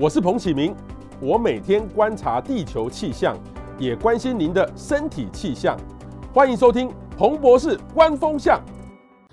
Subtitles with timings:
[0.00, 0.72] 我是彭启明，
[1.20, 3.36] 我每天观察地球气象，
[3.80, 5.76] 也关心您的身体气象。
[6.32, 8.60] 欢迎收听彭博士观风向。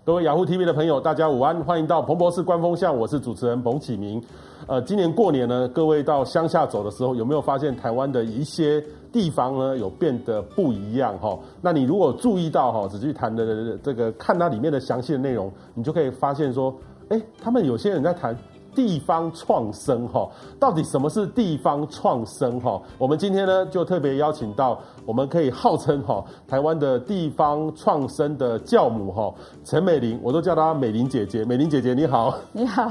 [0.03, 4.19] 各位雅虎 TV 的朋友，大家午安，欢迎到彭博士观风向，我是主持人彭启明。
[4.65, 11.37] 呃，今年过年呢，各位到乡下走的时候，有没有发现台湾的一些地方呢有变得不一样哈？
[11.61, 16.75] 那你如果注意到哈，仔细谈的这个看它里面的详细的内容，你就可以发现说，
[17.09, 18.35] 哎，他们有些人在谈。
[18.75, 20.29] 地方创生哈，
[20.59, 22.79] 到底什么是地方创生哈？
[22.97, 31.45] 我们今天呢就特别邀请到，我们可以号称哈台湾的地方创生的教母哈陈美玲，我都叫她美玲姐姐。
[31.45, 32.83] 美玲姐姐你好，你好，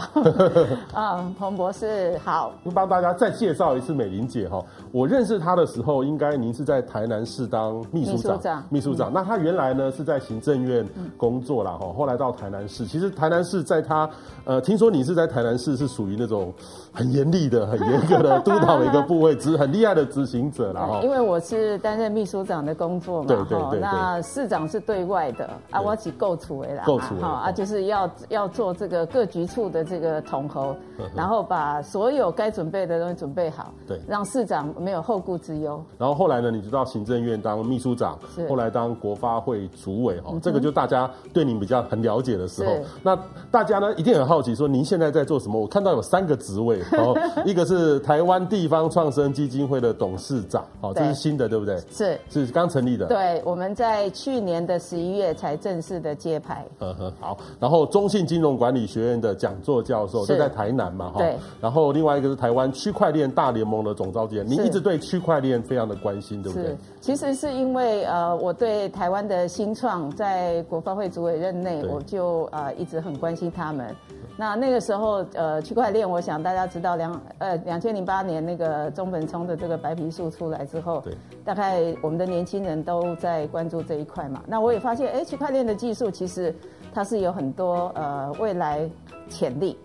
[0.94, 2.50] 啊 彭博士好。
[2.72, 9.12] 帮大家再介绍一次美玲姐哈，我认识她的时候，应该您是在台南市当秘书长，秘书长。
[9.12, 10.82] 那她原来呢是在行政院
[11.18, 12.86] 工作啦哈，后来到台南市。
[12.86, 14.08] 其实台南市在她
[14.46, 15.73] 呃，听说你是在台南市。
[15.76, 16.54] 是属于那种
[16.94, 21.00] 很严厉的、很严格的 督导的一个部位，执很厉害的执行者了哈。
[21.02, 23.80] 因为我是担任秘书长的工作嘛，对对对。
[23.80, 30.74] 那市长是对外的啊，我只构处为啦，构处好啊，就是要要做这个各局处的这个统合，
[31.14, 35.82] 然后把所有该准备的东西准备好，对，让市长没有后顾之忧。
[35.98, 38.16] 然后后来呢，你就到行政院当秘书长，
[38.48, 43.18] 后来当国发会主委哈，这个就大家对您比较很了解的时候，那
[43.50, 45.60] 大家呢一定很好奇说，您现在在做什么？
[45.60, 51.78] 我看到有三个职位，哦，一个是台湾地方创生基金会的董事长，哦，这是新的，对不对？
[51.90, 53.06] 是是刚成立的。
[53.06, 56.64] 对，我们在去年的十一月才正式的揭牌。
[56.80, 57.38] 嗯哼，好。
[57.58, 61.18] 然后中信金融管理学院的讲座教授，就在台南嘛，哈。
[61.18, 61.36] 对。
[61.60, 66.68] 然后另外一个是台湾区块链大联盟的总召集人，您一直对区块链非常的关心，对不对？
[66.68, 66.76] 是。
[67.00, 73.94] 其实是因为呃，我对台湾的新创在国发会主委任内，我就呃一直很关心他们。
[74.36, 84.42] 那那个时候，呃，区块链，我想大家知道两呃两千零八年那个中本聪的这个白皮书出来之后，对，大概我们的年轻人都在关注这一块嘛。
[84.44, 86.52] 那我也发现，哎，区块链的技术其实
[86.92, 88.90] 它是有很多呃未来
[89.28, 89.78] 潜力。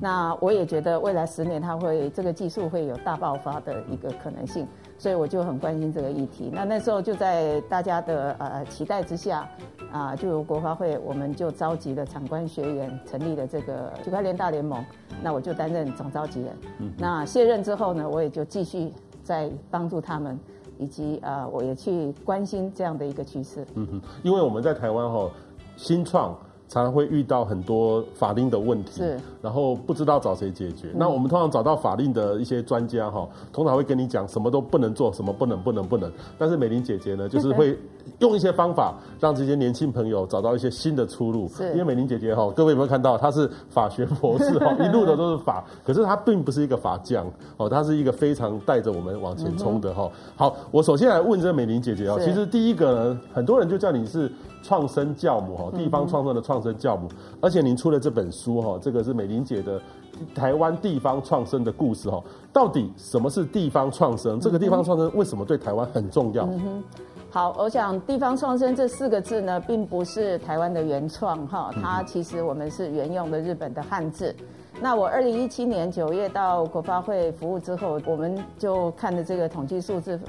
[0.00, 4.66] 那我也觉得未来十年它会这个技术会有大爆发的一个可能性。
[5.02, 6.48] 所以我就很关心这个议题。
[6.52, 9.48] 那那时候就在大家的呃期待之下，
[9.90, 14.80] 啊，就由国发会，我们就召集了场官学员，成立了这个区块链大联盟。
[15.20, 16.56] 那我就担任总召集人。
[16.78, 16.92] 嗯。
[16.96, 18.92] 那卸任之后呢，我也就继续
[19.24, 20.38] 在帮助他们，
[20.78, 23.66] 以及啊，我也去关心这样的一个趋势。
[23.74, 25.28] 嗯哼，因为我们在台湾哈，
[25.76, 26.38] 新创。
[26.72, 30.88] 常常会遇到很多法令的问题，是，然后不知道找谁解决。
[30.88, 36.10] 嗯、那我们通常找到法令的一些专家哈，通常会跟你讲什么都不能做，什么不能不能不能。
[36.38, 37.78] 但是美玲姐姐呢，就是 会
[38.18, 41.48] 用一些方法让这些年轻朋友找到一些新的出路。
[41.48, 47.26] 是，因为美玲姐姐哈，各位有没有看到，她是法学博士哈， 一路的都是法，可是她并不是一个法匠
[47.56, 50.10] 哦，她是一个非常带着我们往前冲的哈。
[50.36, 54.30] 好，我首先来问这个美玲姐姐啊，其实第一个呢，很多人就叫你是。
[54.64, 57.08] 创生教母哈，地方创生的创生教母，
[57.40, 59.82] 而且您出了这本书哈，这个是美玲姐的
[60.36, 62.22] 台湾地方创生的故事哈。
[62.52, 64.38] 到底什么是地方创生？
[64.38, 66.48] 这个地方创生为什么对台湾很重要？
[67.34, 74.36] 好，我想地方创生这四个字呢，并不是台湾的原创哈，它其实我们是沿用的日本的汉字。
[74.82, 80.20] 那我二零一七年九月到国发会服务之后，我们就看了这个统计数字。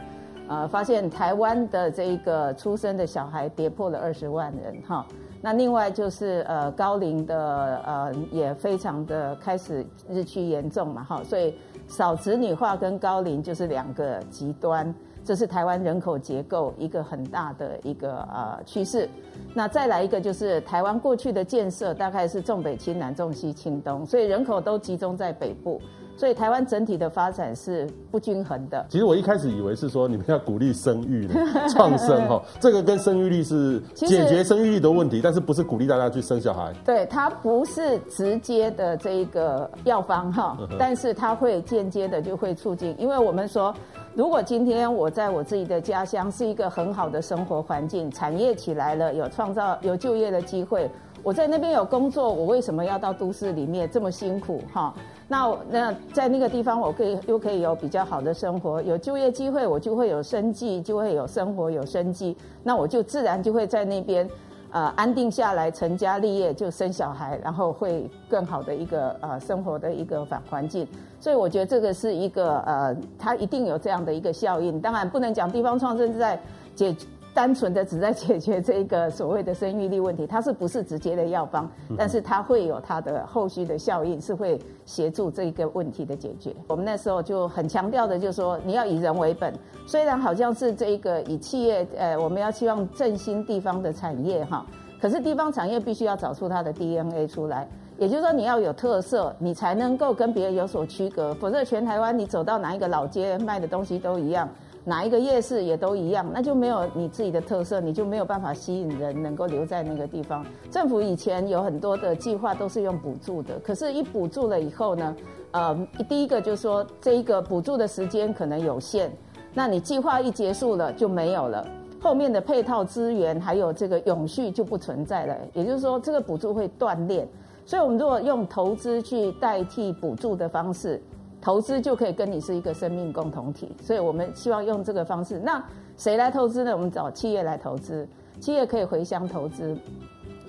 [0.48, 5.06] 呃，发现台湾的这一个出生的小孩跌破了二十万人哈。
[5.42, 11.22] 那另外就是呃高龄的呃也非常的开始日趋严重嘛哈。
[11.26, 11.54] 所以
[11.90, 14.94] 少子女化跟高龄就是两个极端，
[15.26, 19.08] 这是台湾人口结构一个很大的一个呃趋势。
[19.54, 25.82] 那再来一个就是台湾过去的建设大概是重北轻南重西轻东，所以人口都集中在北部。
[26.16, 28.86] 所以台湾整体的发展是不均衡的。
[28.90, 31.34] 其实我一开始以为是说你们要鼓励生育的
[31.70, 36.72] 创生哈，这个跟生育率是解决生育率的问题，但是不是鼓励大家去生小孩？
[36.86, 43.74] 对，它不是直接的这一个药方哈，但是它会间接的就会促进，因为我们说，
[44.14, 50.90] 如果今天我在我自己的家乡是一个很好的生活环境，产业起来了，有创造有就业的机会。
[51.24, 54.94] 我在那边有工作，我为什么要到都市里面这么辛苦哈？
[55.34, 64.30] 那那在那个地方，我可以又可以有比较好的生活，有就业机会，我就会有生计，就会有生活有生计，那我就自然就会在那边，
[64.70, 70.88] 呃，安定下来，成家立业，就生小孩，然后会更好的一个呃生活的一个环环境。
[71.20, 74.80] 所以我觉得这个是一个呃，它一定有这样的一个效应。
[74.80, 76.40] 当然不能讲地方创生在
[76.76, 76.96] 解。
[77.34, 81.68] 单纯的只在解决这一个所谓的生育力问题，它是不是直接的药方？
[81.98, 86.56] 但是它会有它的后续的效应，是会协助这个问题的解决。
[86.68, 89.52] 我们那时候就很强调的，就是说你要以人为本。
[89.88, 94.66] 虽然好像是这一个以企业，呃，我们要希望振兴地方的产业哈，
[95.02, 104.48] 可是地方产业必须要找出它的 DNA 出来，也就是说你要有特色，你才能够跟别人有所区隔，否则全台湾你走到哪一个老街卖的东西都一样。
[104.86, 110.46] 哪一个夜市也都一样，那就没有你自己的特色，你就没有办法吸引人能够留在那个地方。
[110.70, 115.16] 政府以前有很多的计划都是用补助的，可是，一补助了以后呢，
[115.52, 119.10] 呃，第一个就是说这一个补助的时间可能有限，
[119.54, 121.66] 那你计划一结束了就没有了，
[122.02, 127.26] 后面的配套资源还有这个永续就不存在了，也就是说这个补助会断裂。
[127.66, 131.02] 所以我们如果用投资去代替补助的方式。
[131.44, 135.38] 投资就可以跟你是一个生命共同体，所以我们希望用这个方式。
[135.40, 135.62] 那
[135.98, 136.72] 谁来投资呢？
[136.72, 138.08] 我们找企业来投资，
[138.40, 139.78] 企业可以回乡投资。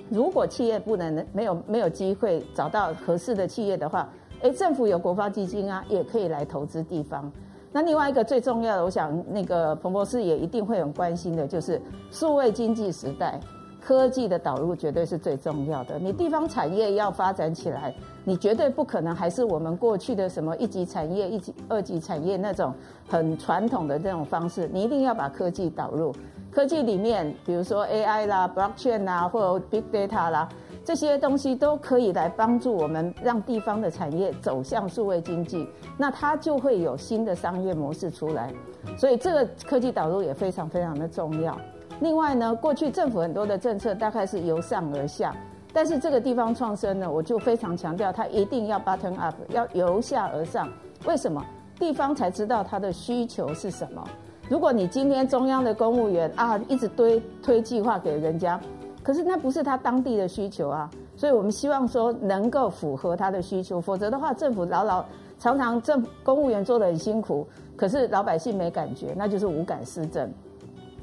[0.09, 4.09] 如果企业不能没有没有机会找到合适的企业的话，
[4.43, 7.29] 诶，政府有国发基金啊，也可以来投资地方。
[7.73, 11.83] 那另外一个最重要的，我想那个彭博士也一定会很关心的，就是
[12.13, 13.41] 数位经济时代。
[13.81, 15.99] 科技的导入绝对是最重要的。
[15.99, 17.95] 你地方产业要发展起来，
[18.25, 22.73] 你绝对不可能还是我们过去的什么一级产业、一级、二级产业那种
[23.07, 24.69] 很传统的这种方式。
[24.73, 26.15] 你一定要把科技导入。
[26.51, 30.49] 科技里面，比如说 AI 啦、Blockchain 啦，或者 Big Data 啦，
[30.85, 35.69] 这些东西都可以来帮助我们让地方的产业走向数位经济。
[35.99, 38.53] 那它就会有新的商业模式出来。
[38.97, 41.59] 所以这个科技导入也非常非常的重要。
[42.01, 45.35] 另外呢，过去政府很多的政策大概是由上而下，
[45.75, 50.69] 但是这个地方创生呢，我就非常强调，它一定要 button up，要由下而上。
[51.05, 51.45] 为什么？
[51.81, 54.03] 地方才知道它的需求是什么。
[54.49, 58.61] 如果你今天中央的公务员啊，一直推推计划给人家，
[59.03, 60.89] 可是那不是他当地的需求啊。
[61.17, 65.05] 所以我们希望说能够符合他的需求，否则的话，政府老老
[65.41, 67.45] 常常政公务员做得很辛苦，
[67.77, 70.33] 可是老百姓没感觉，那就是无感施政。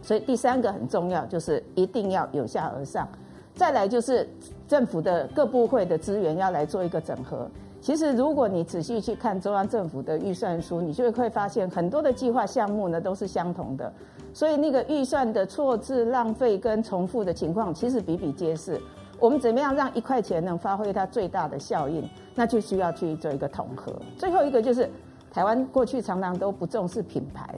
[0.01, 3.05] 所以第三个很重要，就是一定要由下而上。
[3.53, 4.27] 再来就是
[4.71, 7.45] 政府的各部会的资源要来做一个整合。
[7.81, 13.91] 其实如果你仔细去看中央政府的预算书，你就会发现很多的计划项目呢都是相同的。
[14.33, 18.79] 所以那个预算的错字、浪费跟重复的情况，其实比比皆是。
[19.19, 22.09] 我们怎么样让一块钱能发挥它最大的效应？
[22.33, 23.93] 那就需要去做一个统合。
[24.17, 24.89] 最后一个就是
[25.33, 27.53] 台湾过去常常都不重视品牌。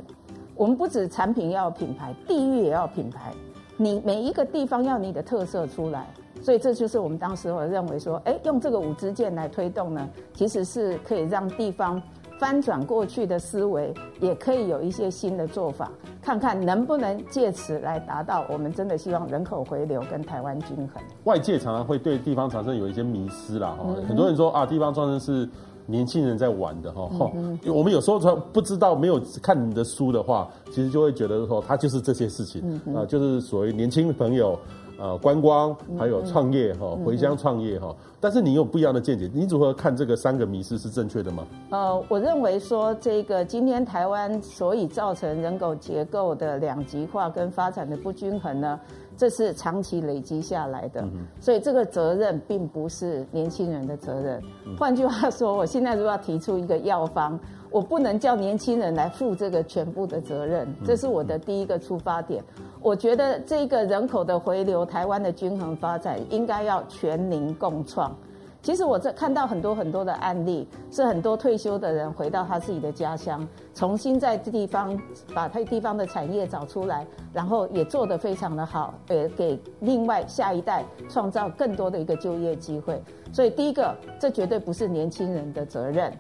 [0.56, 3.32] 我们不止产品要品牌，地域也要品牌。
[3.78, 6.08] 你每一个地方要你的特色出来，
[6.44, 12.00] 所以这就是我们当时我认为说，哎，用这个五支箭来推动呢，其实是可以让地方
[12.38, 15.90] 翻转过去的思维，也可以有一些新的做法，
[16.22, 21.02] 看看能不能借此来达到我们真的希望人口回流跟台湾均衡。
[21.24, 25.50] 外界常常会对地方创生有一些迷失啦，哈、嗯，很多人说啊，地方创生是。
[25.86, 34.58] 年轻人在玩的哈，嗯、我们有时候说不知道没有看你的书的话，其实就会觉得说他就是这些事情啊、嗯呃，就是所谓年轻朋友
[35.04, 37.94] 呃观光还有创业哈，回乡创业哈。
[38.22, 41.46] 但是你有不一样的见解，你如何看这个三个迷失是正确的吗？
[41.72, 48.80] 呃，我认为说这个今天台湾所以造成人口结构的两极化跟发展的不均衡呢，
[49.18, 51.04] 这是长期累积下来的，
[51.42, 54.42] 所以这个责任并不是年轻人的责任。
[54.80, 57.38] 换句话说，我现在如果要提出一个药方，
[57.74, 62.44] 我不能叫年轻人来负这个全部的责任，这是我的第一个出发点。
[62.80, 68.16] 我觉得这个人口的回流，台湾的均衡发展，应该要全民共创。
[68.62, 74.96] 其实我这看到很多很多的案例，是很多退休的人回到他自己的家乡，重新在地方
[75.34, 83.02] 把他地方的产业找出来，然后也做得非常的好，也，给另外下一代创造更多的一个就业机会。
[83.34, 86.14] 所以第一个，这绝对不是年轻人的责任。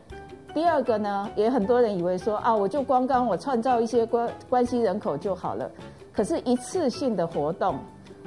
[0.53, 5.69] 第二个呢，也很多人以为说啊，我就光刚我创造一些关关系人口就好了，
[6.12, 7.75] 可是一次性的活动。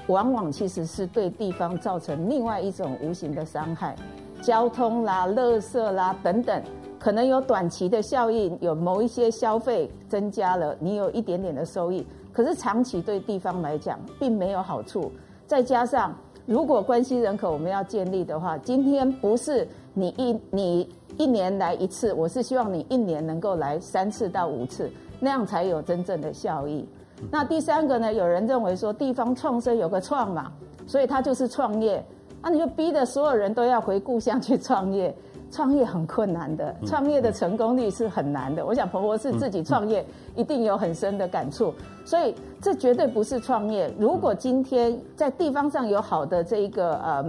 [0.09, 3.97] 往往其实是对地方造成另外一种无形的伤害，
[4.41, 6.63] 交通啦、垃圾啦等等，
[6.97, 15.11] 可能有短期的效应，有某一些消费增加了，你有一点点的收益，可是长期对地方来讲并没有好处。
[15.45, 16.15] 再加上，
[16.45, 26.87] 如果关系人口我们要建立的话，今天不是你一你一年来一次，我是希望你一年能够来三次到五次，那样才有真正的效益。
[27.31, 28.13] 那第三个呢？
[28.13, 30.53] 有人认为说地方创生有个创嘛，
[30.87, 32.05] 所以他就是创业。
[32.43, 35.13] 那你就逼得所有人都要回故乡去创业，
[35.51, 38.65] 创业很困难的，创业的成功率是很难的。
[38.65, 40.05] 我想婆婆是自己创业
[40.37, 43.91] 一定有很深的感触，所以这绝对不是创业。
[43.99, 47.25] 如果今天在地方上有好的这一个呃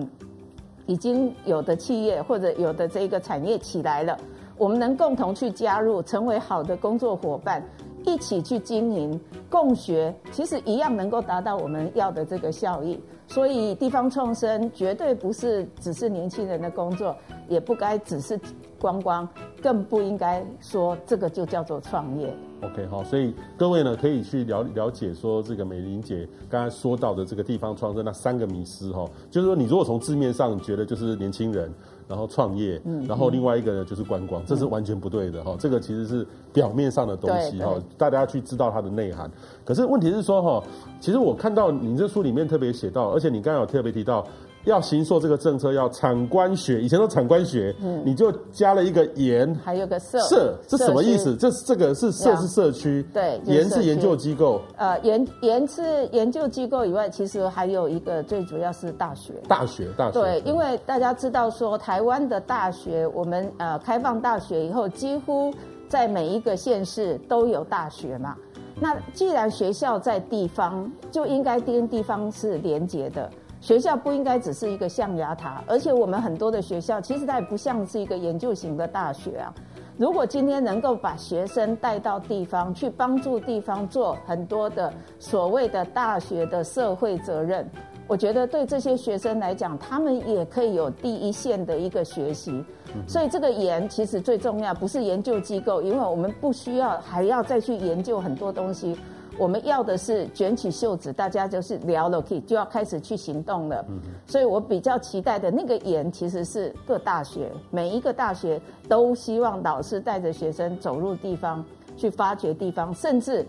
[0.87, 4.17] 已经有的企业或者有的这个产业起来了，
[4.57, 7.63] 我们能共同去加入，成为好的工作伙伴。
[8.05, 12.97] 一起去经营、共学，其实一样能够达到我们要的这个效益。
[13.27, 17.13] 所以地方创生绝对不是只是年轻人的工作，
[17.49, 18.39] 也不该只是
[18.79, 19.27] 观光，
[19.61, 22.33] 更不应该说这个就叫做创业。
[22.61, 31.71] OK，好，所以各位呢可以去了了解说这个美玲姐刚才说到的这个地方创生那三个迷思哈，就是说你如果从字面上觉得就是年轻人。
[32.09, 35.57] 然后创业，嗯，然后另外一个呢就是观光，这是完全不对的哈。
[35.59, 39.29] 这个其实是表面上的东西哈，大家要去知道它的内涵。
[39.65, 40.63] 可是问题是说哈，
[41.01, 44.25] 其实我看到你这书里面特别写到，而且你刚才有特别提到。
[44.67, 51.35] 要行塑这个政策，要产官学，以前都产官学，嗯，你就加了一个研，还有个社，社，这什么意思？
[51.35, 65.53] 这这个是社是社区，对，研是研究机构，呃，研研是研究机构以外，其实还有一个最主要是大学，大学，大学，对，因为大家知道说台湾的大学，我们呃开放大学以后，几乎
[65.87, 68.35] 在每一个县市都有大学嘛。
[68.79, 73.27] 那既然学校在地方，就应该跟地方是连结的。
[73.67, 79.53] 学校不应该只是一个象牙塔，而且我们很多的学校其实它也不像是一个研究型的大学啊。
[79.97, 87.69] 如果今天能够把学生带到地方去，帮助地方做很多的所谓的大学的社会责任，
[88.07, 92.63] 我觉得对这些学生来讲，他们也可以有第一线的一个学习。
[93.05, 98.97] 所以这个研其实最重要，不是研究机构，因为我们不需要还要再去研究很多东西。
[99.37, 103.85] 我们要的是卷起袖子，大家就是聊了，可以就要开始去行动了。
[104.25, 111.63] 所以我比较期待的那个研，其实是各大学，每一个大学都希望老师带着学生走入地方，
[111.95, 113.45] 去发掘地方，甚至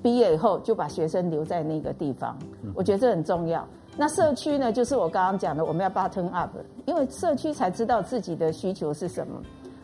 [0.00, 2.38] 毕业以后就把学生留在那个地方。
[2.74, 3.66] 我觉得这很重要。
[3.96, 6.50] 那社区呢，就是我刚刚讲的，我们要 button up，
[6.86, 9.40] 因为社区才知道自己的需求是什么。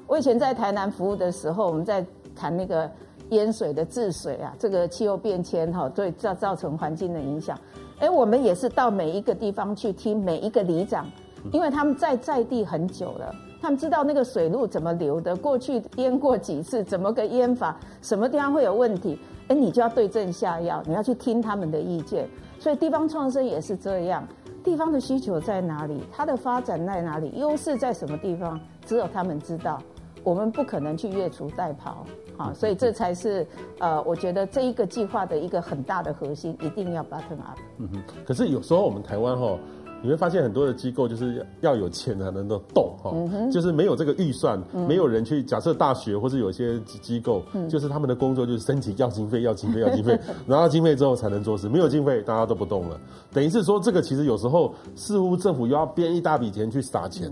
[0.06, 2.88] 我以前在台南服务的时候，我们在谈那个。
[3.30, 7.58] 淹水的治水啊，这个气候变迁哈，对造造成环境的影响。
[7.98, 11.06] 哎，我们也是到每一个地方去听每一个里长，
[11.52, 19.18] 因为他们在在地很久了，他们知道那个水路怎么流的，过去淹过几次，怎么个淹法，什么地方会有问题，
[19.48, 22.28] 哎，你就要对症下药，你要去听他们的意见。
[22.58, 24.26] 所以地方创生也是这样，
[24.64, 29.78] 地方的需求在哪里，它的发展在哪里，优势在什么地方，只有他们知道。
[30.22, 31.94] 我们不可能去越俎代庖，
[32.36, 33.46] 啊，所以这才是
[33.78, 37.58] 呃，我觉得这一个计划的一个很大的核心，一定要 button up。
[37.78, 39.58] 嗯哼，可是有时候我们台湾哈。
[40.02, 43.12] 你会发现很多的机构就是要有钱才能够动哈，
[43.50, 53.00] 就是没有这个预算，没有人去假设大学或是有些机构，就是他们的工作就是申请要经费，要经费，要经费， 拿到经费之后才能做事，没有经费大家都不动了。
[53.32, 57.30] 等于是说，这个其实有时候似乎政府又要编一大笔钱去撒钱，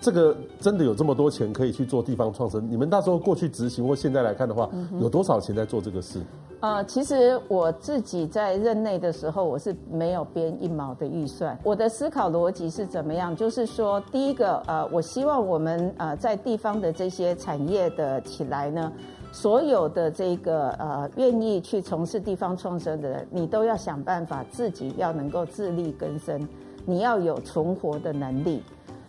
[0.00, 2.66] 这个真的有这么多钱可以去做地方创生？
[2.70, 6.20] 你们那时候过去执行或现在来看的话，有多少钱在做这个事？
[6.64, 11.58] 呃，其实我自己在任内的时候，我是没有编一毛的预算。
[11.62, 13.36] 我的思考逻辑是怎么样？
[13.36, 18.90] 就是说，第一个，呃，我希望我们呃在地方的这些产业的起来呢，
[19.30, 26.48] 所有的这个呃愿意去从事地方创生的人，你都要想办法自己要能够自力更生，
[26.86, 28.62] 你要有存活的能力。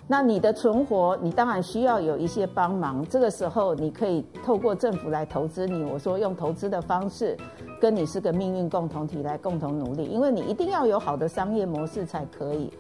[0.07, 3.03] 那你的存活，你当然需要有一些帮忙。
[3.09, 5.83] 这个时候，你可以透过政府来投资你。
[5.83, 7.35] 我说用投资的方式，
[7.81, 12.71] 跟你是个命运共同体来共同努力，因为你一定要有好的商业模式才可以。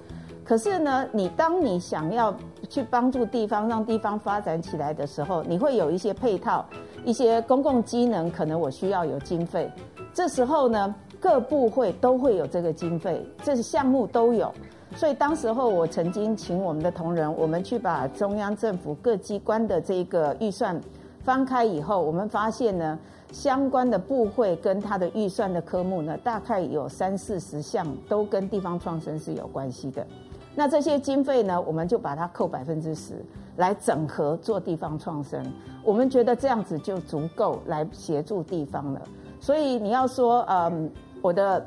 [0.43, 2.31] 可是呢，你当你想要
[2.69, 6.63] 去帮助地方，让地方发展起来的时候，你会有一些配套，
[7.03, 9.67] 一些公共机能，可能我需要有经费。
[10.13, 14.53] 这时候呢，各部会都会有这个经费，这是项目都有。
[14.95, 20.79] 所以当时候，我曾经请我们的同仁，我们去把中央政府各机关的这个预算
[21.21, 22.97] 翻开以后，我们发现呢，
[23.29, 30.07] 相关的部会跟他的预算的科目呢，大概有三四十项都跟地方创生是有关系的。
[30.55, 33.15] 那这些经费呢，我们就把它扣百分之十
[33.57, 35.45] 来整合做地方创生。
[35.83, 39.01] 我们觉得这样子就足够来协助地方了。
[39.41, 40.89] 所以你要说，嗯，
[41.21, 41.63] 我的。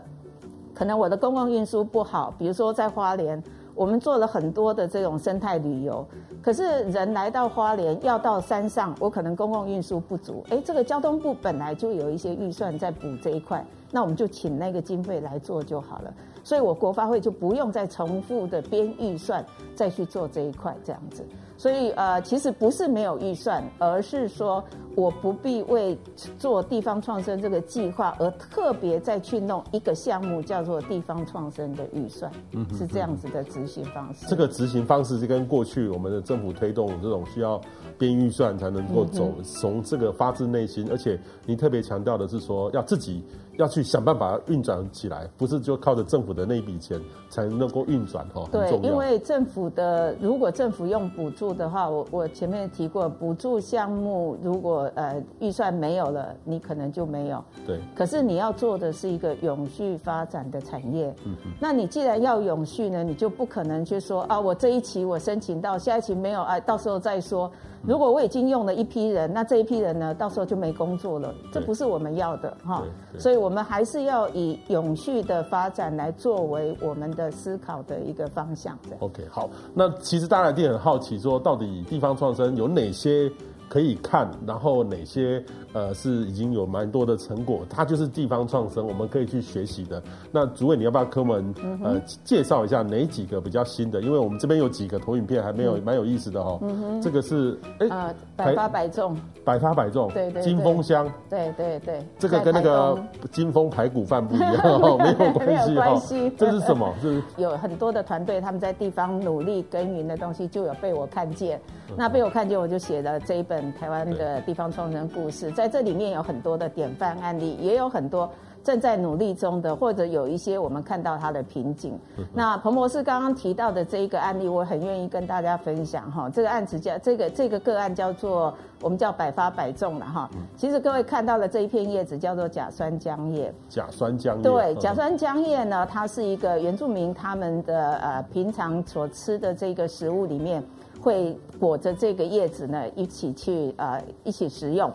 [0.79, 3.43] 可能我的公共运输不好，比如说在花莲，
[3.75, 6.07] 我们做了很多的这种生态旅游，
[6.41, 16.13] 可是人来到花莲要到山上，我可能公共运输不足，诶，这个交通部本来就有一些预算在补这一块，那我们就请那个经费来做就好了，
[16.45, 21.25] 所以我国发会就不用再重复的编预算再去做这一块这样子。
[21.57, 24.63] 所以呃，其实不是没有预算，而是说
[24.95, 25.99] 我不必为
[26.39, 34.27] 做地方创生这个计划而特别再去弄一个项目叫做地方创生的预算，嗯，是这样子的执行方式。
[34.29, 37.61] 这个执行方式是跟过去我们的政府推动这种需要
[37.99, 43.25] 编预算才能够走，从这个发自内心，而且你特别强调的是说要自己。
[43.59, 46.99] 要去想办法运转起来，不是就靠着政府的那一笔钱
[47.29, 48.49] 才能够运转哈。
[48.53, 57.45] 对，因为政府的如果政府用补助的话，我我前面提过，补助项目如果呃预算没有了，你可能就没有。
[57.67, 57.81] 对。
[57.97, 61.13] 可是你要做的是一个永续发展的产业。
[61.27, 61.53] 嗯嗯。
[61.61, 67.51] 那你既然要永续呢，你就不可能去说啊，我这一期我申请到，下一期没有啊，到时候再说。
[67.83, 72.83] 如果我已经用了一批人，那这一批人呢，到时候就没工作了，这不是我们要的哈。
[73.19, 78.79] 所以，我们还是要以永续的发展来作为我们的思考的一个方向。
[78.99, 83.31] OK，好，那其实大家一定很好奇，说到底地方创生有哪些？
[83.69, 90.03] 可以看，然后哪些呃是已经有蛮多的成果，它就是地方创生，我们可以去学习的。
[90.33, 94.01] 那主委，你要不要跟我们呃介绍一下哪几个比较新的？
[94.01, 96.59] 因为我们这边有几个投影片还没有，蛮有意思的哈。
[96.63, 102.99] 嗯哼，这个是哎，百发百中，百发百中，对对，金峰乡，对对对，这个跟那个
[103.31, 106.33] 金峰排骨饭不一样哦， 没有关系，没有关系。
[106.39, 106.93] 这是什么？
[107.03, 111.61] 是有很多的团队他们在地方努力耕耘的东西，就有被我看见。
[111.97, 118.31] 那被我看见，我就写了这一本台湾的地方创生故事，在这里面有很多的典范案例，也有很多
[118.69, 121.99] 正在努力中的，或者有一些我们看到它的瓶颈。
[122.35, 126.29] 那彭博士刚刚提到的这一个案例，我很愿意跟大家分享哈。
[126.29, 130.29] 这个案子叫这个这个个案叫做我们叫百发百中了哈。
[130.55, 133.51] 其实各位看到了这一片叶子叫做甲酸浆叶。
[133.71, 134.43] 甲酸浆叶。
[134.43, 140.63] 对，甲酸浆叶呢，它是一个原住民他们的呃平常所吃的这个食物里面。
[141.01, 144.91] 会裹着这个叶子呢，一起去呃一起食用。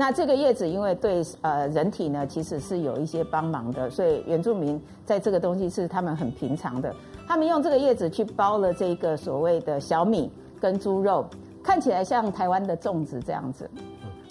[0.00, 6.94] 那这个叶子因为对呃人体呢其实是有一些帮忙的，所以原住民在这个东西是他们很平常的。
[7.26, 11.26] 他们用这个叶子去包了这个所谓的小米跟猪肉，
[11.64, 13.68] 看起来像台湾的粽子这样子。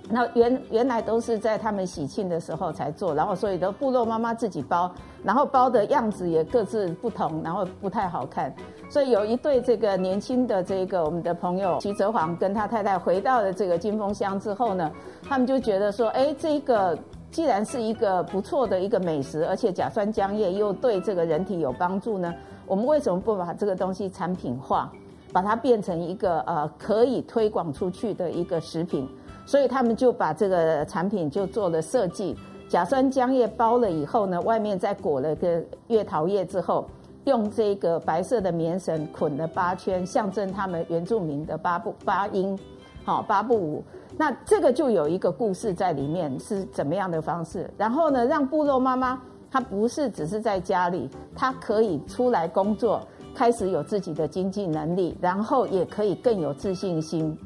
[0.10, 4.90] 那原原来都是在他们喜庆的时候才做，然后所以都部落妈妈自己包，
[5.22, 8.56] 然后包的样子也各自不同，然后不太好看。
[8.89, 14.91] 所以有一对这个年轻的这个我们的朋友徐泽煌跟他太太回到了这个金峰乡之后呢，
[15.28, 16.97] 他们就觉得说，哎，这个
[17.30, 22.34] 既然是一个不错的一个美食，而且甲酸浆叶又对这个人体有帮助呢，
[22.65, 24.91] 我们为什么不把这个东西产品化，
[25.34, 29.08] 把它变成一个呃可以推广出去的一个食品？
[29.45, 32.36] 所以他们就把这个产品就做了设计，
[32.69, 36.86] 甲酸浆叶包了以后呢，外面再裹了个月桃叶之后，
[37.28, 42.58] 用这个白色的棉绳捆了八圈，象征他们原住民的八部八音，
[43.04, 43.84] 好八部舞。
[44.18, 47.70] 那这个就有一个故事在里面，是怎么样的方式？
[47.78, 57.38] 然后呢，让部落妈妈她不是只是在家里，她可以出来工作，开始有自己的经济能力，然后也可以更有自信心，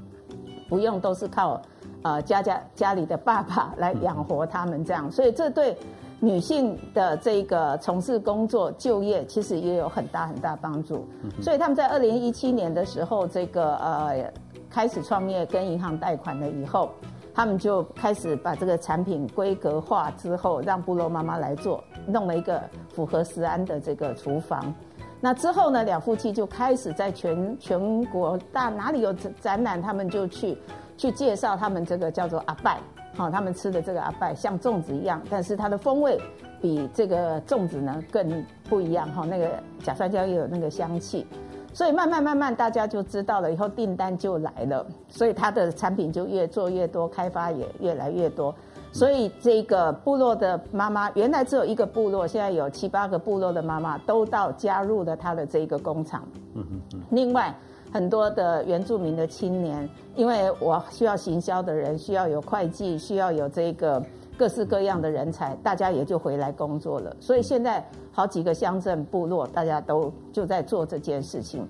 [0.70, 1.60] 不用都是靠。
[2.04, 5.78] 呃，家家家里的爸爸来养活他们这样，所以这对
[6.24, 11.06] 女性的这个从事工作就业，其实也有很大很大帮助。
[11.42, 14.32] 所以他们在二零一七年的时候，这个呃
[14.70, 16.92] 开始创业跟银行贷款了以后，
[17.34, 22.62] 他们就开始把这个产品规格化之后，让部落妈妈来做，弄了一个
[22.94, 24.74] 符合食安的这个厨房。
[25.20, 30.58] 那之后呢，两夫妻就开始在全全国大哪里有展览，他们就去。
[30.98, 32.78] 去介绍他们这个叫做阿拜，
[33.14, 36.20] 好，他们吃的这个阿拜像粽子一样，但是它的风味
[36.62, 39.26] 比这个粽子呢更不一样哈。
[39.26, 39.52] 那个
[39.84, 41.28] 甲酸椒也有那个香气，
[41.74, 48.56] 所以慢慢慢慢大家就知道了，以后订单就来了，所以它的产品就越做越多，开发也越来越多。
[48.94, 56.26] 所以这个部落的妈妈原来只有一个部落，现在有七八个部落的妈妈都到加入了他的这个工厂。
[56.56, 57.02] 嗯嗯嗯。
[57.12, 57.54] 另外。
[57.92, 64.02] 很多的原住民的青年，因为我需要行销的人，需要有会计，需要有这个
[64.38, 67.14] 各式各样的人才，大家也就回来工作了。
[67.20, 71.68] 所以现在好几个乡镇部落，大家都就在做这件事情。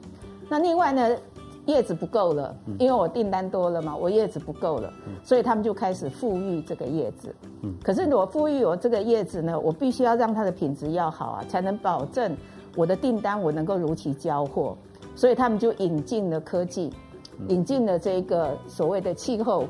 [0.48, 1.18] 那另外呢，
[1.66, 7.34] 叶子不够了，因为我订单多了嘛，我叶子不够了，所以他们就开始富裕这个叶子。
[7.84, 12.38] 可是我富裕我这个叶子呢，我必须要让它的品质要好啊，才能保证
[12.76, 14.78] 我的订单我能够如期交货。
[15.16, 16.92] 所以他们就引进了科技，
[17.50, 19.68] 引进了这个所谓的气候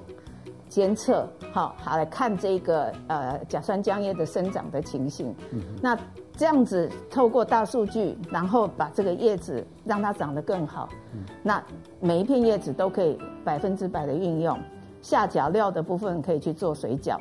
[0.69, 5.35] 监测，好，好来看这个呃甲酸浆叶的生长的情形。
[5.81, 5.97] 那
[6.37, 11.61] 这样子透过大数据，然后把这个叶子让它长得更好，嗯、那
[11.99, 14.57] 每一片叶子都可以百分之百的运用，
[15.01, 17.17] 下脚料的部分可以去做水饺，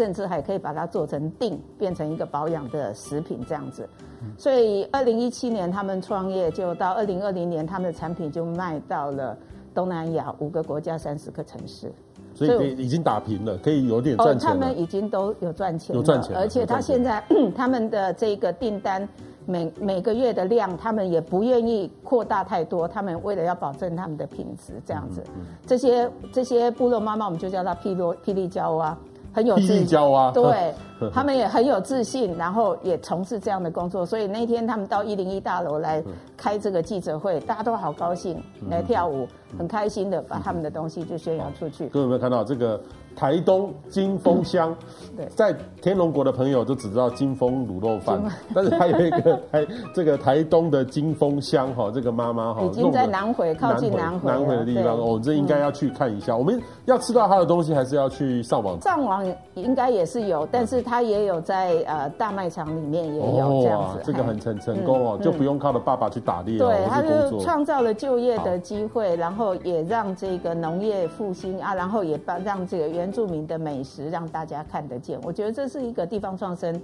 [0.00, 3.86] 甚至还可以把它做成锭，变成一个保养的食品这样子。
[4.22, 9.36] 嗯、所以二零一七年他们创业，就到二零二零年他们的产品就卖到了
[9.74, 11.92] 东南亚五个国家三十个城市。
[12.32, 14.48] 所以已经打平了，可以有点赚钱。
[14.48, 17.22] 哦，他们已经都有赚钱，有赚钱，而且他现在
[17.54, 19.06] 他们的这个订单
[19.44, 22.88] 每每个月的量，他们也不愿意扩大太多。
[22.88, 28.96] 他们为了要保证他们的品质，这样子，嗯嗯、这些这些部落妈妈，我们就叫她霹雳霹雳娇娃，
[29.32, 29.98] 很有自信。
[29.98, 30.74] 啊，对，
[31.12, 34.04] 他们也很有自信，然后也从事这样的工作。
[34.04, 36.02] 所以那天他们到一零一大楼来
[36.36, 39.26] 开这个记者会，大家都好高兴，来跳舞，
[39.58, 41.86] 很开心的把他们的东西就宣扬出去。
[41.88, 42.80] 各位有没有看到这个？
[43.16, 44.74] 台东金峰乡，
[45.16, 48.22] 对，在天龙国的朋友就只知道金峰卤肉饭，
[48.54, 56.34] 但是还有一 个台这个台东的金峰乡哈，这个妈妈哈，已经在南回靠近南回南回的地方哦，这应该要去看一下。
[56.36, 58.80] 我们要吃到他的东西，还是要去上网？
[58.80, 73.10] 上网应该也是有，但是他也有在呃大卖场里面也有这样子，这个很成成功哦，就不用靠着爸爸去打猎，对，他就创造了就业的机会，然后也让这个农业复兴啊，然后也帮让这个原。
[73.10, 76.80] 住民的美食让大家看得见，我觉得这是一个地方创生.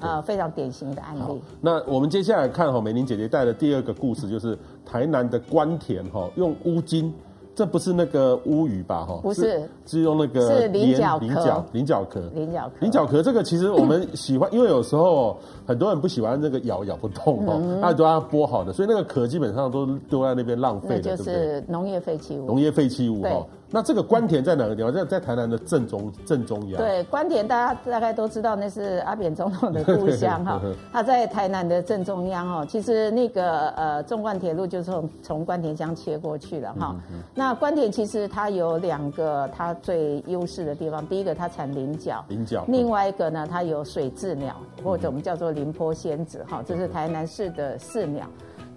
[0.00, 1.40] 呃，非常典型的案例。
[1.60, 7.12] 那我们接下来看哈，美玲姐姐带的第二个故事就是台南的官田哈，用乌金。
[7.56, 9.06] 这不是那个乌鱼吧？
[9.08, 13.22] 哈，不是，是用那个是菱角菱角菱角壳，菱角壳，菱角壳。
[13.22, 22.44] 这个其实我们喜欢，因为有时候很多人不喜欢那个咬咬不动哦，那都要剥好的，所以那个壳基本上都丢在那边浪费的，就是农业废弃物。
[22.44, 23.46] 农业废弃物哈。
[23.70, 24.92] 那这个关田在哪个地方？
[24.92, 26.76] 在在台南的正中正中央。
[26.76, 30.60] 对，关田大家大概都知道，那是阿扁总统的故乡哈。
[30.92, 32.66] 他在台南的正中央哦。
[32.68, 36.94] 其实那个呃纵贯铁路就是从从关田乡切过去了哈。
[37.34, 48.26] 那那官田其实它有两个它最优势的地方，第一个它产菱角，菱角，另外一个呢它有水雉鸟，或者我们叫做林坡仙子哈，这是台南市的市鸟。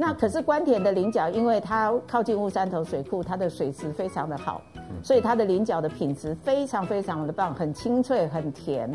[0.01, 4.61] 那可是关田的菱角，因为它靠近乌山头水库，它的水质非常的好，
[5.03, 8.89] 所以它的菱角的品质非常非常的棒，很清脆，很甜，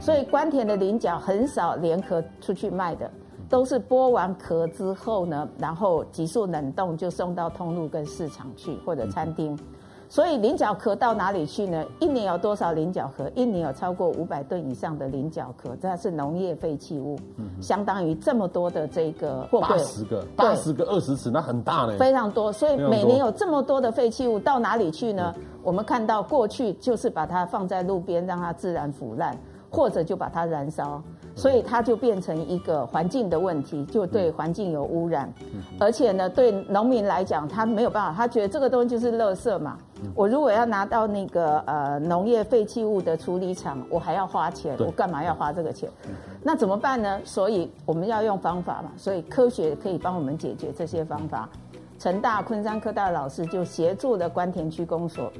[0.00, 3.08] 所以关田的菱角很少连壳出去卖的。
[3.48, 9.56] 都是剥完壳之后呢，然后急速冷冻就送到通路跟市场去或者餐厅，
[10.10, 11.84] 所以菱角壳到哪里去呢？
[12.00, 13.30] 一年有多少菱角壳？
[13.34, 17.18] 一年有超过五百吨以上的菱角壳，这是农业废弃物，
[17.60, 22.50] 相当于这么多的这个货柜，八十个，八十个二十尺，那很大呢，非常多。
[22.50, 25.34] 所以每年有这么多的废弃物到哪里去呢？
[25.62, 29.36] 我们看到过去就是把它放在路边让它自然腐烂，
[29.70, 31.02] 或者就把它燃烧。
[31.38, 35.32] 所以它就变成一个环境的问题，就对环境有污染，
[35.78, 39.78] 而且呢，对农民来讲，他没有办法，他觉得这个东西就是垃圾嘛。
[40.16, 45.88] 我如果要拿到那个呃农业废弃物的处理厂，我还要花钱，我干嘛要花这个钱？
[46.42, 47.20] 那怎么办呢？
[47.24, 51.48] 所以我们要用方法嘛，所以科学可以帮我们解决这些方法。
[52.00, 55.32] 成大、昆山科大的老师就协助了关田区公所，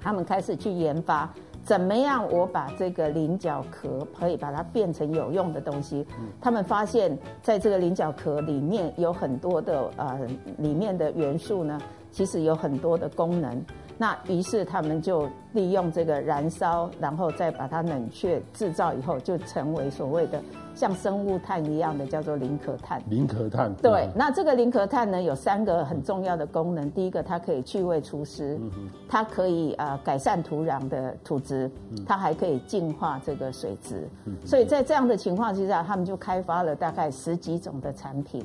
[0.00, 1.32] 他们开始去研发。
[1.62, 2.26] 怎么样？
[2.32, 6.04] 我把这个菱角壳可以把它变成有用的东西。
[6.40, 10.18] 他们发现，在这个菱角壳里面有很多的呃，
[10.58, 13.64] 里面的元素呢，其实有很多的功能。
[13.96, 20.40] 那于是他们就利用这个燃烧，然后再把它冷却制造以后，就成为所谓的
[20.74, 23.02] 像生物炭一样的，叫做菱壳炭。
[23.08, 23.72] 菱壳炭。
[23.82, 26.90] 对，那这个菱壳炭呢，有三个很重要的功能。
[26.90, 28.58] 第一个，它可以去味除湿，
[29.08, 31.70] 它可以呃改善土壤的土质，
[32.06, 34.08] 它还可以净化这个水质。
[34.44, 38.44] 所以在这样的情况之下，他们就开发了大概十几种的产品。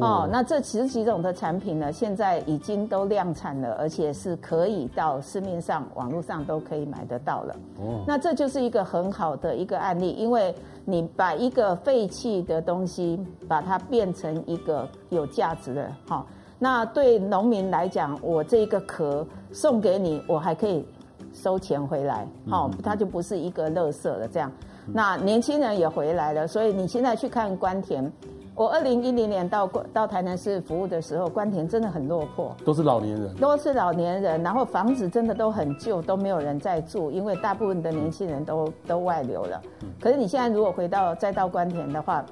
[0.00, 7.56] 哦，那这十几种的产品呢，现在已经都量产了，而且是可以到市面上、网络上都可以买得到了。
[7.78, 13.18] 哦，那这就是一个很好的一个案例，因为你把一个废弃的东西，
[13.48, 16.26] 把它变成一个有价值的，好，
[16.58, 20.84] 那对农民来讲，我这一个壳送给你，我还可以
[21.32, 24.26] 收钱回来，好，它就不是一个垃圾了。
[24.28, 24.50] 这样，
[24.86, 28.12] 那年轻人也回来了，所以你现在去看官田。
[28.56, 39.60] 我二零一零年到到台南市服务的时候，关田真的很落魄，都是老年人，都是老年人，然后房子真的都很旧，都没有人在住，因为大部分的年轻人都都外流了。
[40.00, 42.24] 可是你现在如果回到再到关田的话，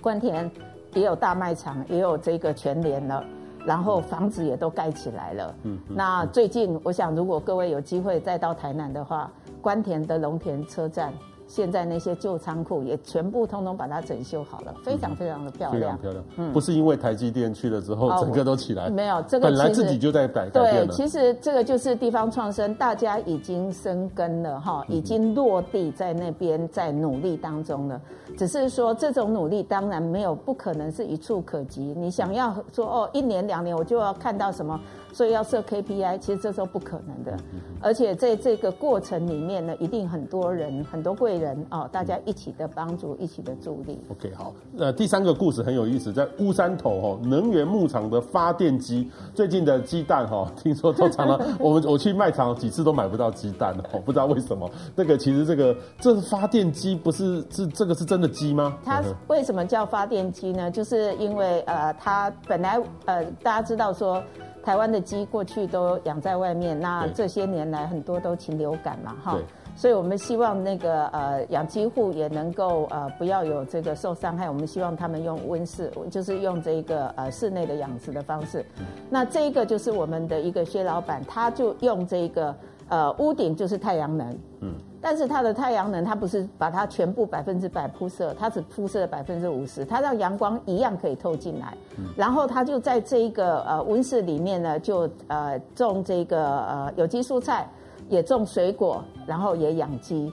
[0.00, 0.48] 关田
[0.94, 3.24] 也有大卖场，也有这个全联了，
[3.66, 5.54] 然后房子也都盖起来了。
[5.64, 9.28] 嗯，那最近我想，如果各位有机会再到台南的话，
[9.60, 11.12] 关田的龙田车站。
[11.50, 16.24] 现在那些旧仓库也全部通通把它整修好了，非常非常的漂亮，非常漂亮。
[16.36, 20.86] 嗯，不是因为台积电去了之后整个都起来，没有这个本来自己就在改改变。
[20.86, 28.00] 对，其实这个就是地方创生，大家已经生根了哈，已经落地在那边，在努力当中了。
[28.38, 34.80] 只是说这种努力当然没有不可能是一触可及，你想要说哦一年两年我就要看到什么。
[35.12, 37.36] 所以要设 KPI，其实这时候不可能的，
[37.80, 43.98] 而且在这个过程里面呢，一定很多人、很多贵人哦，大家一起的帮助、一起的助力。
[44.08, 54.70] OK，好，那第三个故事很有意思，在乌山头哦， 能源牧场的发电机，最近的鸡蛋哈， 听说都常常 我们我去卖场几次都买不到鸡蛋哦，不知道为什么。
[54.94, 58.78] 那个其实这个这是发电机，不是是这个是真的鸡吗？
[58.84, 60.70] 它为什么叫发电机呢？
[60.70, 64.22] 就是因为呃，它本来呃，大家知道说。
[64.62, 69.38] 台湾的鸡过去都养在外面，那这些年来很多都禽流感嘛，哈，
[69.74, 78.64] 所以我们希望那个呃养鸡户也能够呃不要有这个受伤害，我们希望他们用温室，就是用这个呃室内的养殖的方式。
[79.08, 82.54] 那这一个就是我们的一个薛老板，他就用这个
[82.88, 84.74] 呃屋顶就是太阳能，嗯。
[85.02, 91.74] 但是它的太阳能，它不是把它全部百分之百铺设，它只铺设了百分之五十，它让阳光一样可以透进来。
[92.14, 97.66] 然后它就在这一个呃温室里面呢，就呃种这个呃有机蔬菜，
[98.10, 100.30] 也种水果，然后也养鸡。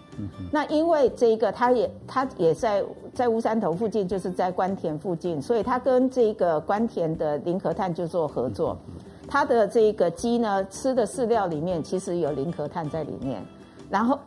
[0.51, 8.77] 那因为这一个，它也它也在在乌山头附近，就是在关田附近，所以它跟这个关田的菱壳炭就做合作。
[9.29, 13.41] 它的这个鸡呢，吃的饲料里面其实有菱壳炭在里面，
[13.89, 14.19] 然后。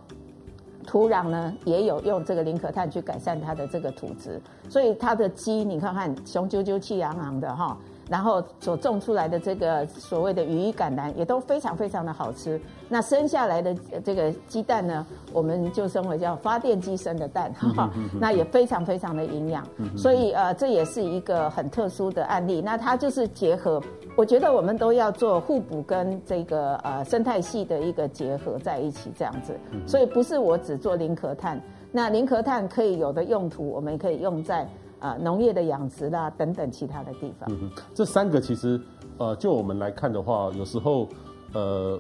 [0.87, 7.77] 土壤呢，也有用这个磷可碳去改善它的这个土质，所以它的鸡你看看雄赳赳气昂昂的哈，
[8.11, 12.61] 然后所种出来的这个所谓的羽衣甘蓝也都非常非常的好吃。
[12.89, 13.73] 那生下来的
[14.05, 17.89] 这个鸡蛋呢，我们就称为叫发电机生的蛋哈，
[18.21, 19.65] 那也非常非常的营养。
[19.97, 22.61] 所以呃，这也是一个很特殊的案例。
[22.61, 23.81] 那它就是结合。
[24.17, 31.59] 我觉得我们都要做互补跟这个呃生态系的一个结合在一起这样子，所以不是我只做零壳碳，
[31.93, 34.69] 那零壳碳可以有的用途，我们也可以用在
[35.01, 37.49] 啊农业的养殖啦等等其他的地方。
[37.51, 38.81] 嗯，这三个其实
[39.19, 41.09] 呃就我们来看的话，有时候
[41.53, 41.99] 呃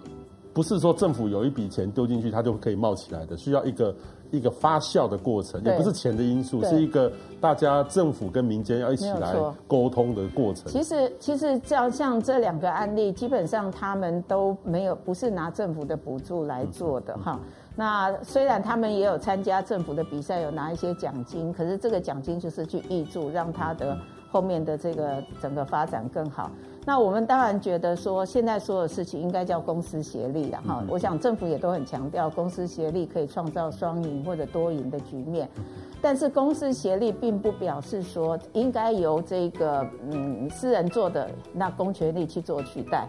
[0.52, 3.92] 不是说政府有一笔钱丢进去，它就可以冒起来的，需要一个。
[4.32, 9.34] 一个发酵的过程，也不是钱的因素，是一个大家政府跟民间要一起来
[9.66, 10.70] 沟通的过程。
[10.70, 17.40] 其实，其实这样像这两个案例，基本上他们都没有，不是拿政府的补助来做的哈。
[17.80, 23.96] 那虽然他们也有参加政府的比赛，有拿一些奖金，可是这个奖金就是去挹注，让他的
[24.30, 26.50] 后面的这个整个发展更好。
[26.86, 30.82] 那我们当然觉得说，现在所有事情应该叫公私协力了哈。
[30.88, 35.48] 我想政府也都很强调，公私协力可以创造双赢或者多赢的局面。
[36.00, 43.06] 但是公私协力并不表示说应该由这个嗯私人做的那公权力去做取代，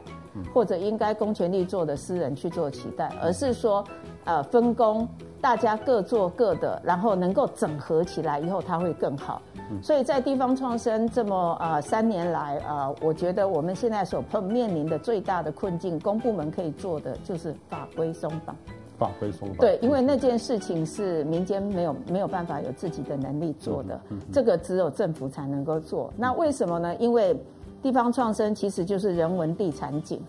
[0.53, 3.81] 或者应该公权力做的私人去做取代，而是说
[4.25, 5.07] 呃分工，
[5.41, 9.41] 大家各做各的，然后能够整合起来以后，它会更好。
[9.81, 18.55] 所以在地方创生这么啊、呃、三年来啊、呃，我觉得我们现在所碰面临的最大的困境，公部门可以做的就是法规松绑。
[18.99, 19.57] 法规松绑。
[19.57, 26.13] 对，因为那件事情是民间没有没有办法有自己的能力做的，嗯嗯嗯、这个只有政府才能够做。
[26.15, 26.95] 那为什么呢？
[26.97, 27.35] 因为
[27.81, 30.21] 地方创生其实就是人文地产景。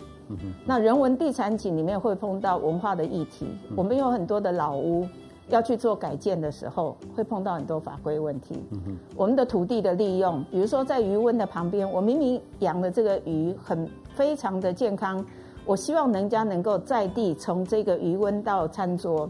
[0.65, 5.07] 那人文地产景里面会碰到文化的议题，嗯、我们有很多的老屋。
[5.49, 8.55] 要去做改建的时候，会碰到很多法规问题。
[8.71, 15.23] 嗯哼，我们的土地的利用，比如说在鱼温的旁边，我明明养的这个鱼很非常的健康，
[15.67, 19.29] 我希望人家能够在地从这个鱼温到餐桌，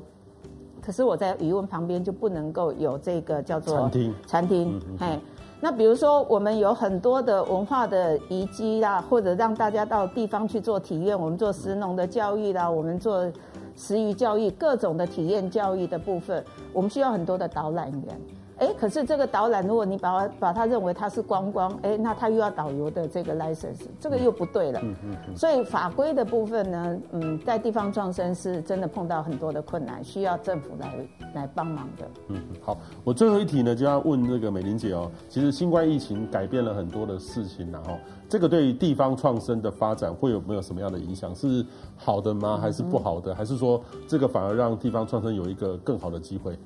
[0.81, 4.15] 可是我在鱼温旁边就不能够有这个叫做餐厅。
[4.27, 5.19] 餐厅，嘿，
[5.63, 13.31] 那比如说我们有很多的文化的遗迹啦，或者让大家到地方去做体验，我们做食农的教育啦，我们做。
[13.75, 16.45] 食鱼教育，各种的体验教育的部分，
[16.75, 18.21] 我们需要很多的导览员。
[18.63, 24.79] 哎，可是这个导览，如果你把它把它认为它是观光，哎，那他又要导游的这个 license，这个又不对了。
[24.85, 25.37] 嗯嗯嗯。
[25.37, 32.09] 所以法规的部分呢，嗯，在地方创生是真的碰到很多的困难，需要政府来来帮忙的。
[32.29, 35.11] 嗯，好，我最后一题呢，就要问这个美玲姐哦。
[35.29, 37.99] 其实新冠疫情改变了很多的事情，然后
[38.29, 41.35] 这个对于地方创生的发展会有没有什么样的影响？
[41.35, 42.57] 是好的吗？
[42.63, 43.35] 还是不好的？
[43.35, 46.57] 还是说这个反而让地方创生有一个更好的机会？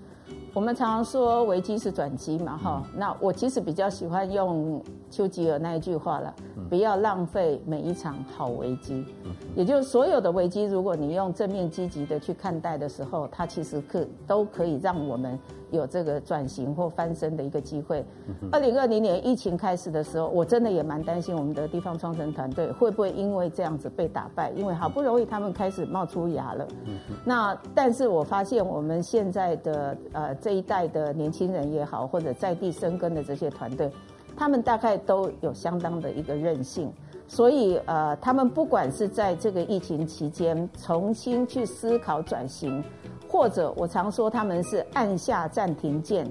[0.57, 2.99] 我们常常说危机是转机嘛，哈、嗯。
[2.99, 9.05] 那我其实比较喜欢用丘吉尔那一句话了，嗯、不要浪费每一场好危机。
[9.25, 15.39] 嗯、也就是所有的危机，如果你用正面积极的去看待的时候，它其实可都可以让我们
[15.71, 18.05] 有这个转型或翻身的一个机会。
[18.53, 26.69] 二零二零年疫情开始的时候，我真的也蛮担心我们的地方创生团队会不会因为这样子被打败，因为好不容易他们开始冒出芽了。
[26.85, 30.37] 嗯、那但是我发现我们现在的呃。
[30.47, 33.91] 这一代的年轻人也好，或者在地生根的这些团队，
[34.37, 36.93] 他们大概都有相当的一个韧性，
[37.27, 42.85] 所以呃，他们不管是在这个疫情期间重新去思考转型，
[43.29, 46.27] 或者我常说他们是按下暂停键，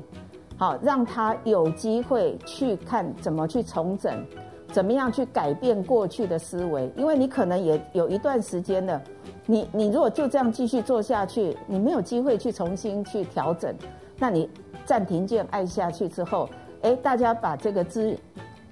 [0.57, 4.25] 好，让他有机会去看怎么去重整，
[4.71, 9.01] 怎么样去改变过去的思维，因为你可能也有一段时间了，
[9.45, 13.75] 你你如果就这样继续做下去，你没有机会去重新去调整。
[14.17, 14.49] 那你
[14.85, 16.49] 暂停键按下去之后，
[16.81, 18.17] 哎，大家把这个资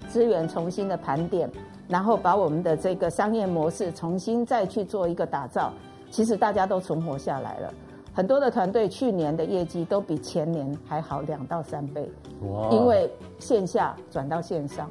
[0.08, 1.50] 资源重新的盘点，
[1.88, 5.74] 然后把我们的这个商业模式重新再去做一个打造，
[6.10, 7.74] 其实大家都存活下来了。
[8.14, 12.08] 很多的团队去年的业绩都比前年还好两到三倍，
[12.72, 14.88] 因为线下转到线上，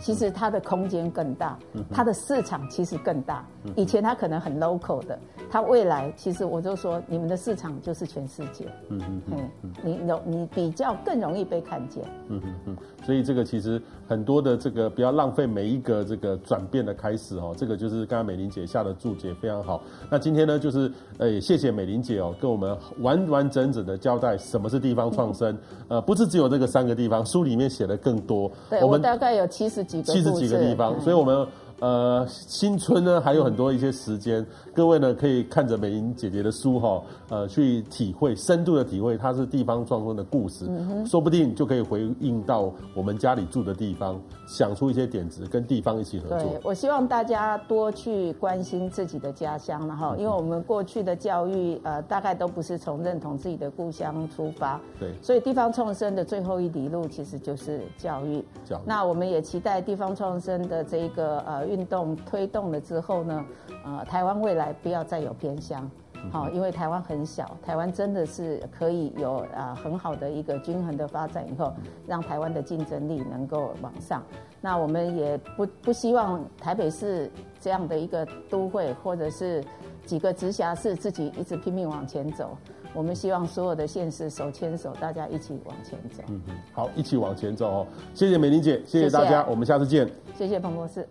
[0.00, 1.58] 其实它的空间更大，
[1.90, 3.44] 它的市场其实更大。
[3.76, 5.18] 以前他可能很 local 的，
[5.50, 12.76] 他未来其实我就说，你们的市场就是全世界，嗯嗯嗯，你容你比较更容易被看见，嗯嗯嗯。
[13.04, 19.82] 所以这个其实很多的这个不要浪费每一个这个转变的开始哦，这个就是刚刚美玲姐下的注解非常好。
[20.10, 22.72] 那今天呢，就是呃也谢谢美玲姐哦，跟我们。
[23.00, 25.56] 完完整整的交代什么是地方创生，
[25.88, 28.50] 呃，不是只有这个三个地方，书里面写的更多。
[28.70, 31.46] 对，我们大概有七十几个，七十几个地方，所以我们。
[31.82, 46.38] 呃，新春呢还有很多一些时间，各位呢可以看着美玲姐姐的书哈，呃，去体会深度的体会，它是地方创生的故事，嗯、说不定就可以回应到我们家里住的地方，想出一些点子，跟地方一起合作。
[46.38, 58.40] 对，我希望大家多去关心自己的家乡，然后，因为我们过去的教育，呃，大概都不是从认同自己的故乡出发，对，所以地方创生的最后一里路其实就是教育。
[58.64, 58.82] 教育。
[58.86, 61.71] 那我们也期待地方创生的这一个呃。
[61.72, 63.44] 运动推动了之后呢，
[63.84, 65.90] 呃，台湾未来不要再有偏乡，
[66.30, 71.72] 好，因为台湾很小，台湾真的是可以有啊很好的一个均衡的发展，以后
[72.06, 74.22] 让台湾的竞争力能够往上。
[74.60, 79.64] 那我们也不不希望台北市这样的一个都会，或者是
[80.04, 82.56] 几个直辖市自己一直拼命往前走。
[82.94, 86.22] 我们希望所有的县市手牵手，大家一起往前走。
[86.28, 87.86] 嗯嗯，好，一起往前走哦。
[88.12, 90.06] 谢谢美玲姐，谢谢大家，谢谢我们下次见。
[90.36, 91.08] 谢谢彭博士。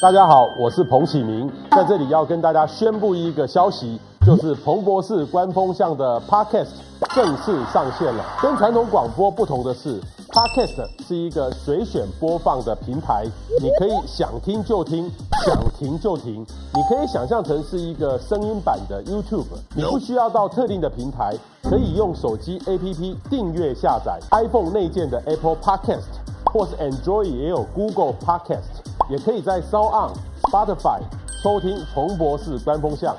[0.00, 6.70] 大家好，我是彭启明，在这里要跟大家宣布一个消息，就是彭博士官风向的 Podcast
[7.14, 8.24] 正式上线了。
[8.40, 13.26] 跟传统广播不同的是，Podcast 是一个随选播放的平台，
[13.60, 15.10] 你可以想听就听，
[15.44, 16.46] 想停就停。
[16.72, 26.08] 你可以想象成是一个声音版的 YouTube，你不需要到特定的平台，可以用手机 APP 订阅下载 iPhone 内建的 Apple Podcast，
[26.46, 28.88] 或是 Android 也有 Google Podcast。
[29.10, 31.00] 也可以在 show on Spotify
[31.42, 33.16] 收听冯博士观风向。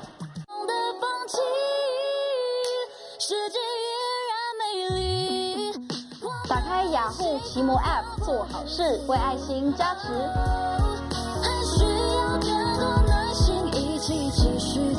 [6.47, 10.07] 打开雅虎奇摩 APP 做好事，为爱情加持。
[11.41, 11.83] 还需
[12.15, 14.90] 要更多耐心，一起继续。